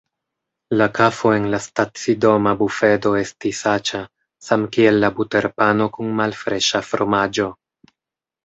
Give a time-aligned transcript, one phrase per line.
[0.77, 4.01] La kafo en la stacidoma bufedo estis aĉa,
[4.49, 7.51] samkiel la buterpano kun malfreŝa fromaĝo.